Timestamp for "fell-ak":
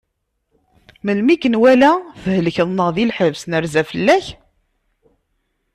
3.89-4.25